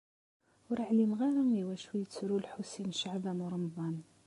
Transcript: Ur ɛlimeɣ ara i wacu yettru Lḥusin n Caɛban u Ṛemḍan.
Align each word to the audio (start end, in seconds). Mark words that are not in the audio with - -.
Ur 0.69 0.77
ɛlimeɣ 0.87 1.19
ara 1.27 1.41
i 1.61 1.63
wacu 1.67 1.91
yettru 2.01 2.37
Lḥusin 2.45 2.87
n 2.93 2.97
Caɛban 2.99 3.43
u 3.45 3.47
Ṛemḍan. 3.53 3.97